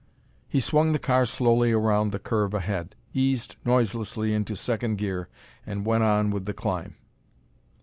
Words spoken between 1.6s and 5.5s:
around the curve ahead, eased noiselessly into second gear